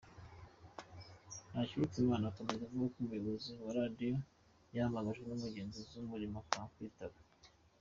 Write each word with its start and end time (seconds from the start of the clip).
Ntakirutimana 1.49 2.25
akomeza 2.27 2.63
avuga 2.65 2.85
ko 2.91 2.95
umuyobozi 3.01 3.51
wa 3.63 3.71
radiyo 3.79 4.11
yahamagajwe 4.75 5.23
n’umugenzuzi 5.27 5.93
w’Umurimo 5.97 6.37
akanga 6.43 6.71
kwitaba. 6.75 7.17